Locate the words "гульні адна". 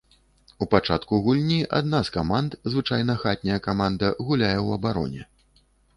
1.27-1.99